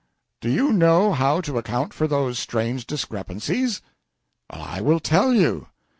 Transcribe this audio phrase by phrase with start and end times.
[0.39, 3.81] "Do you know how to account for those strange discrepancies?
[4.49, 5.67] I will tell you.